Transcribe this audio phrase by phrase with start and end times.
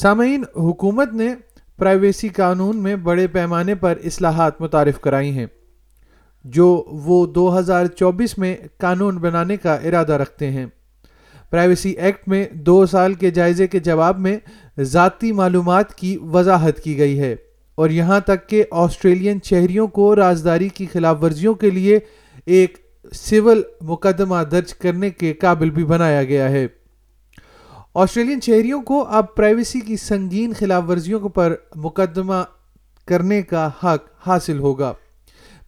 [0.00, 1.28] سامعین حکومت نے
[1.78, 5.46] پرائیویسی قانون میں بڑے پیمانے پر اصلاحات متعارف کرائی ہیں
[6.56, 6.66] جو
[7.04, 10.66] وہ دو ہزار چوبیس میں قانون بنانے کا ارادہ رکھتے ہیں
[11.50, 14.36] پرائیویسی ایکٹ میں دو سال کے جائزے کے جواب میں
[14.92, 17.34] ذاتی معلومات کی وضاحت کی گئی ہے
[17.80, 21.98] اور یہاں تک کہ آسٹریلین شہریوں کو رازداری کی خلاف ورزیوں کے لیے
[22.58, 22.78] ایک
[23.26, 23.62] سول
[23.94, 26.66] مقدمہ درج کرنے کے قابل بھی بنایا گیا ہے
[27.94, 32.42] آسٹریلین شہریوں کو اب پرائیویسی کی سنگین خلاف ورزیوں پر مقدمہ
[33.08, 34.92] کرنے کا حق حاصل ہوگا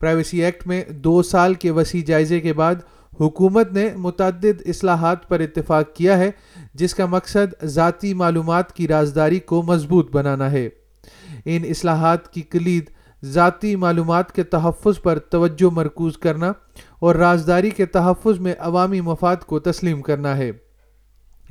[0.01, 2.74] پرائیویسی ایکٹ میں دو سال کے وسیع جائزے کے بعد
[3.20, 6.30] حکومت نے متعدد اصلاحات پر اتفاق کیا ہے
[6.80, 10.68] جس کا مقصد ذاتی معلومات کی رازداری کو مضبوط بنانا ہے
[11.45, 12.91] ان اصلاحات کی کلید
[13.34, 16.52] ذاتی معلومات کے تحفظ پر توجہ مرکوز کرنا
[17.01, 20.51] اور رازداری کے تحفظ میں عوامی مفاد کو تسلیم کرنا ہے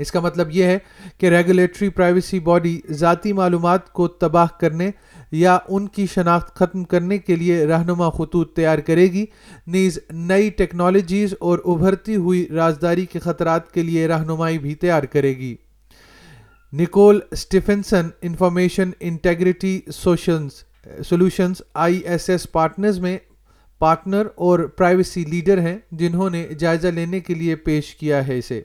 [0.02, 0.78] اس کا مطلب یہ ہے
[1.20, 4.90] کہ ریگولیٹری پرائیویسی باڈی ذاتی معلومات کو تباہ کرنے
[5.32, 9.26] یا ان کی شناخت ختم کرنے کے لیے رہنما خطوط تیار کرے گی
[9.74, 15.34] نیز نئی ٹیکنالوجیز اور ابھرتی ہوئی رازداری کے خطرات کے لیے رہنمائی بھی تیار کرے
[15.38, 15.56] گی
[16.82, 19.80] Nicole Stephenson information integrity
[21.10, 23.18] solutions I S S partners میں
[23.80, 28.62] پارٹنر اور پرائیویسی لیڈر ہیں جنہوں نے جائزہ لینے کے لیے پیش کیا ہے اسے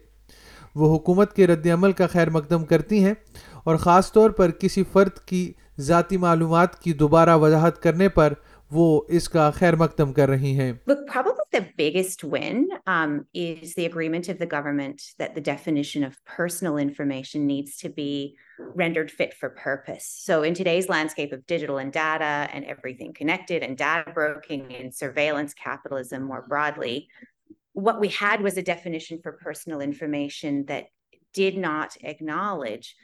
[0.74, 3.76] وہ حکومت کے رد عمل کا کا خیر خیر مقدم مقدم کرتی ہیں ہیں اور
[3.84, 8.08] خاص طور پر پر کسی فرد کی کی ذاتی معلومات دوبارہ وضاحت کرنے
[8.72, 10.54] وہ اس کر رہی
[27.74, 30.84] what we had was a definition for personal information that
[31.32, 32.94] did not acknowledge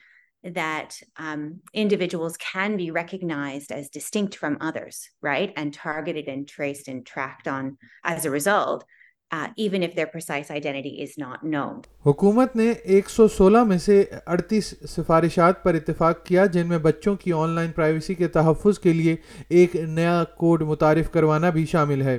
[0.45, 5.53] that um, individuals can be recognized as distinct from others, right?
[5.56, 8.84] And targeted and traced and tracked on as a result,
[9.33, 11.81] uh, even if their precise identity is not known.
[12.06, 17.55] حکومت نے 116 میں سے 38 سفارشات پر اتفاق کیا جن میں بچوں کی آن
[17.55, 19.17] لائن پرائیویسی کے تحفظ کے لیے
[19.59, 22.19] ایک نیا کوڈ متعارف کروانا بھی شامل ہے۔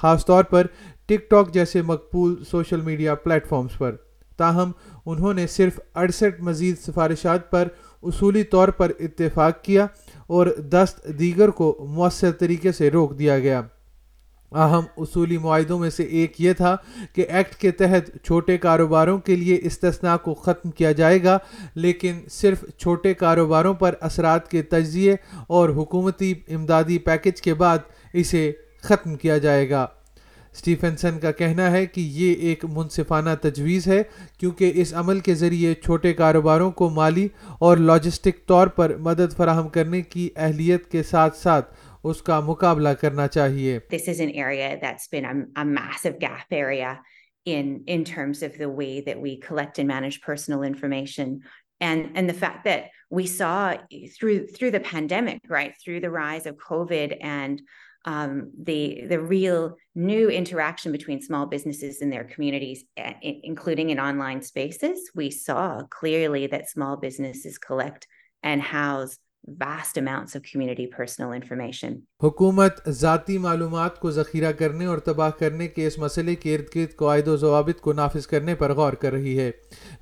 [0.00, 0.66] خاص طور پر
[1.08, 3.96] ٹک ٹاک جیسے مقبول سوشل میڈیا پلیٹ فارمز پر
[4.38, 4.70] تاہم
[5.06, 7.68] انہوں نے صرف اڑسٹھ مزید سفارشات پر
[8.02, 9.86] اصولی طور پر اتفاق کیا
[10.36, 13.60] اور دست دیگر کو مؤثر طریقے سے روک دیا گیا
[14.64, 16.74] اہم اصولی معاہدوں میں سے ایک یہ تھا
[17.14, 21.36] کہ ایکٹ کے تحت چھوٹے کاروباروں کے لیے استثناء کو ختم کیا جائے گا
[21.74, 25.16] لیکن صرف چھوٹے کاروباروں پر اثرات کے تجزیے
[25.58, 27.78] اور حکومتی امدادی پیکج کے بعد
[28.12, 28.50] اسے
[28.88, 29.86] ختم کیا جائے گا
[30.58, 34.02] سٹیفنسن کا کہنا ہے کہ یہ ایک منصفانہ تجویز ہے
[34.38, 37.26] کیونکہ اس عمل کے ذریعے چھوٹے کاروباروں کو مالی
[37.66, 41.72] اور لاجسٹک طور پر مدد فراہم کرنے کی اہلیت کے ساتھ ساتھ
[42.10, 46.52] اس کا مقابلہ کرنا چاہیے This is an area that's been a, a massive gap
[46.58, 46.90] area
[47.44, 51.38] in, in terms of the way that we collect and manage personal information
[51.86, 52.82] and and the fact that
[53.18, 53.54] we saw
[54.18, 56.66] through through the pandemic right through the rise of
[57.30, 57.62] and
[58.04, 64.42] Um, the real new interaction between small businesses and their communities, eh, including in online
[64.42, 65.12] spaces.
[65.14, 68.06] We saw clearly that small businesses collect
[68.42, 69.18] and house
[70.96, 71.92] personal information.
[72.22, 76.94] حکومت ذاتی معلومات کو ذخیرہ کرنے اور تباہ کرنے کے اس مسئلے کے ارد گرد
[76.96, 79.50] قواعد و ضوابط کو نافذ کرنے پر غور کر رہی ہے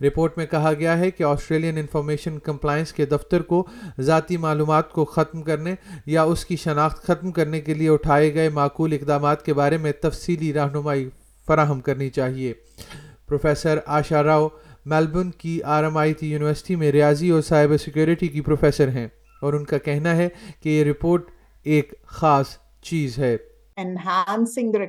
[0.06, 3.64] رپورٹ میں کہا گیا ہے کہ آسٹریلین انفارمیشن کمپلائنس کے دفتر کو
[4.08, 5.74] ذاتی معلومات کو ختم کرنے
[6.16, 9.92] یا اس کی شناخت ختم کرنے کے لیے اٹھائے گئے معقول اقدامات کے بارے میں
[10.02, 11.08] تفصیلی رہنمائی
[11.46, 12.52] فراہم کرنی چاہیے
[13.28, 14.48] پروفیسر آشا راؤ
[14.92, 19.06] میلبرن کی R M I T university میں ریاضی اور سائبر سیکورٹی کی پروفیسر ہیں
[19.44, 20.28] اور ان کا کہنا ہے ہے
[20.62, 21.30] کہ یہ رپورٹ
[21.74, 22.56] ایک خاص
[22.88, 23.18] چیز
[23.78, 24.84] longer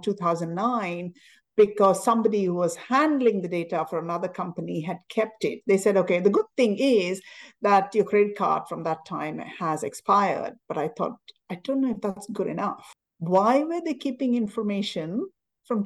[0.07, 1.09] to from nine
[1.57, 5.61] because somebody who was handling the the data for another company had kept it.
[5.67, 7.21] They they said, okay, good good thing is
[7.67, 10.55] that that your credit card from from time has expired.
[10.69, 11.17] But I I thought,
[11.65, 12.93] don't know if that's enough.
[13.35, 15.17] Why were keeping information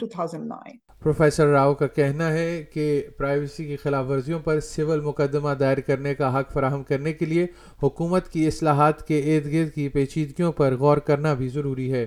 [0.05, 0.79] 2009?
[1.03, 2.85] Professor Rao کا کہنا ہے کہ
[3.19, 7.47] privacy کی خلاف ورزیوں پر civil مقدمہ دائر کرنے کا حق فراہم کرنے کے لیے
[7.83, 12.07] حکومت کی اصلاحات کے ارد گرد کی پیچیدگیوں پر غور کرنا بھی ضروری ہے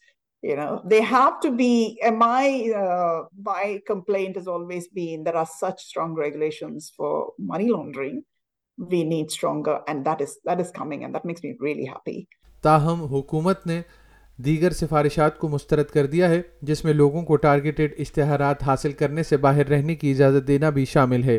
[0.49, 1.71] you know they have to be
[2.09, 2.45] and my
[2.83, 3.17] uh,
[3.51, 7.11] my complaint has always been there are such strong regulations for
[7.53, 8.21] money laundering
[8.93, 12.23] we need stronger and that is that is coming and that makes me really happy
[12.63, 13.81] تاہم حکومت نے
[14.45, 19.23] دیگر سفارشات کو مسترد کر دیا ہے جس میں لوگوں کو ٹارگیٹڈ اشتہارات حاصل کرنے
[19.23, 21.37] سے باہر رہنے کی اجازت دینا بھی شامل ہے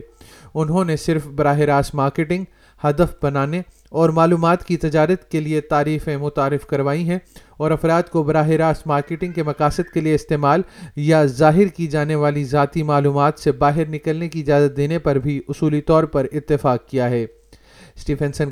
[0.63, 2.45] انہوں نے صرف براہ راست مارکیٹنگ
[2.85, 3.61] ہدف بنانے
[4.01, 7.19] اور معلومات کی تجارت کے لیے تعریفیں متعارف کروائی ہیں
[7.63, 10.63] اور افراد کو براہ راست مارکیٹنگ کے مقاصد کے لیے استعمال
[11.09, 15.41] یا ظاہر کی جانے والی ذاتی معلومات سے باہر نکلنے کی اجازت دینے پر بھی
[15.55, 17.25] اصولی طور پر اتفاق کیا ہے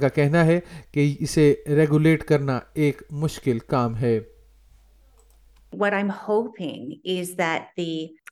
[0.00, 0.58] کا کہنا ہے
[0.94, 1.46] کہ اسے
[1.76, 4.18] ریگولیٹ کرنا ایک مشکل کام ہے
[5.80, 7.90] What I'm hoping is that the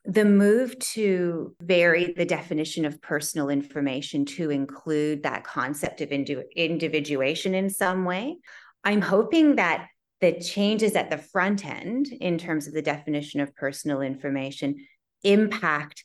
[0.09, 7.55] The move to vary the definition of personal information to include that concept of individuation
[7.55, 8.39] in some way,
[8.85, 9.89] I'm hoping that
[10.23, 14.77] the changes at the front end in terms of the definition of personal information
[15.25, 16.05] impact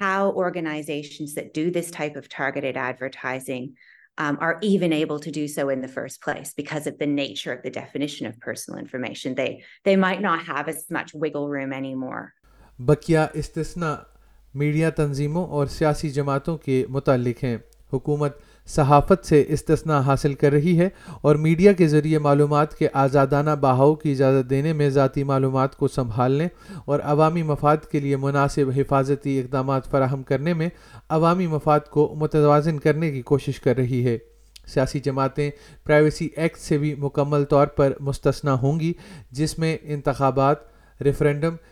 [0.00, 3.74] how organizations that do this type of targeted advertising
[4.16, 7.52] um, are even able to do so in the first place because of the nature
[7.52, 9.34] of the definition of personal information.
[9.34, 12.30] They might not have as much wiggle room anymore
[12.86, 13.94] بقیہ استثنا
[14.60, 17.56] media تنظیموں اور سیاسی جماعتوں کے متعلق ہیں
[17.92, 18.36] حکومت
[18.74, 20.88] صحافت سے استثنا حاصل کر رہی ہے
[21.22, 25.88] اور میڈیا کے ذریعے معلومات کے آزادانہ بہاؤ کی اجازت دینے میں ذاتی معلومات کو
[25.88, 26.46] سنبھالنے
[26.84, 30.68] اور عوامی مفاد کے لیے مناسب حفاظتی اقدامات فراہم کرنے میں
[31.18, 34.16] عوامی مفاد کو متوازن کرنے کی کوشش کر رہی ہے
[34.74, 35.50] سیاسی جماعتیں
[35.84, 38.92] پرائیویسی ایکٹ سے بھی مکمل طور پر مستثنا ہوں گی
[39.36, 40.70] جس میں انتخابات
[41.04, 41.54] referendum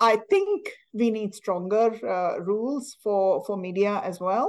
[0.00, 4.48] I think we need stronger uh, rules for for media as well.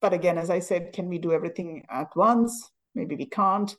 [0.00, 2.52] But again, as I said, can we do everything at once?
[2.94, 3.74] Maybe we can't.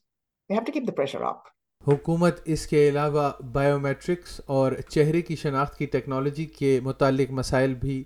[0.50, 1.48] We have to keep the pressure up.
[1.88, 7.74] حکومت اس کے علاوہ bio matrix اور چہرے کی شناخت کی technology کے متعلق مسائل
[7.81, 8.03] بھی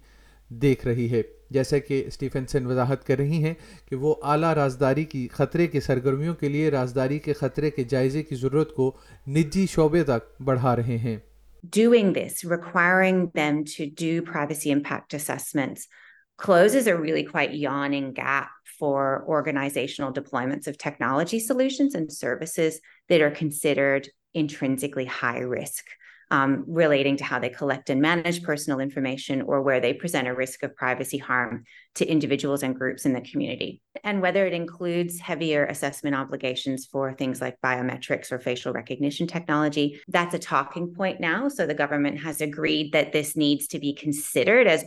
[0.62, 1.22] دیکھ رہی ہے
[1.54, 3.54] جیسا کہ اسٹیفنسن وضاحت کر رہی ہیں
[3.90, 8.24] کہ وہ اعلیٰ رازداری کی خطرے کی سرگرمیوں کے لیے رازداری کے خطرے کے جائزے
[8.24, 8.92] کی ضرورت کو
[9.36, 11.18] نجی شعبے تک بڑھا رہے ہیں
[11.70, 15.88] doing this, requiring them to do privacy impact assessments,
[16.38, 18.50] closes a really quite yawning gap
[18.80, 25.86] for organizational deployments of technology solutions and services that are considered intrinsically high risk
[26.72, 27.54] biometric
[38.76, 39.88] recognition technology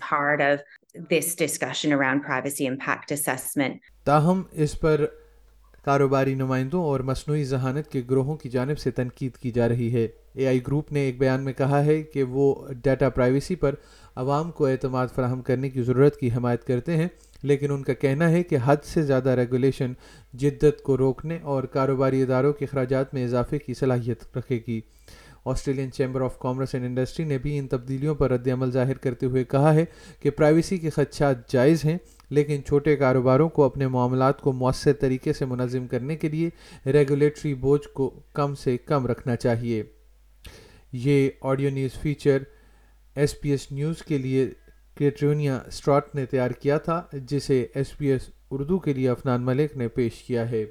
[0.00, 2.66] around its
[5.88, 10.07] کاروباری نمائندوں اور مصنوعی ذہانت کے گروہوں کی جانب سے تنقید کی جا رہی ہے
[10.35, 12.45] اے آئی گروپ نے ایک بیان میں کہا ہے کہ وہ
[12.85, 13.75] ڈیٹا پرائیویسی پر
[14.23, 17.07] عوام کو اعتماد فراہم کرنے کی ضرورت کی حمایت کرتے ہیں
[17.52, 19.92] لیکن ان کا کہنا ہے کہ حد سے زیادہ ریگولیشن
[20.42, 24.80] جدت کو روکنے اور کاروباری اداروں کے اخراجات میں اضافے کی صلاحیت رکھے گی
[25.52, 29.26] Australian chamber of commerce and industry نے بھی ان تبدیلیوں پر رد عمل ظاہر کرتے
[29.26, 29.85] ہوئے کہا ہے
[30.23, 31.97] کہ پرائیویسی کے خدشات جائز ہیں
[32.35, 36.50] لیکن چھوٹے کاروباروں کو اپنے معاملات کو مؤثر طریقے سے منظم کرنے کے لیے
[36.92, 39.83] ریگولیٹری بوجھ کو کم سے کم رکھنا چاہیے
[41.07, 42.42] یہ audio news feature
[43.21, 44.49] S B S news کے لیے
[44.99, 49.76] کیٹرونیا اسٹراٹ نے تیار کیا تھا جسے ایس پی ایس اردو کے لیے افنان ملک
[49.76, 50.66] نے پیش کیا ہے